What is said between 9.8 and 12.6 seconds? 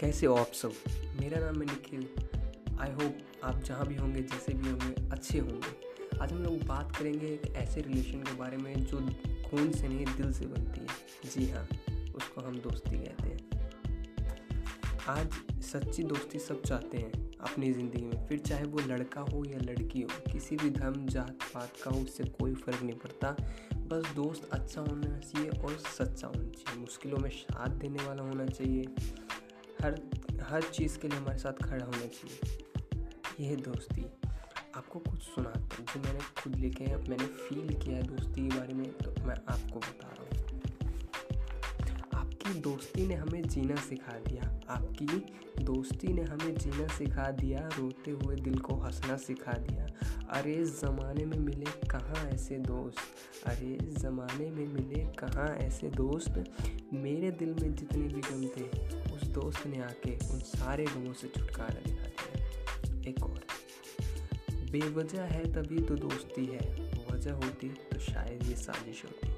नहीं, दिल से बनती है। जी हाँ उसको हम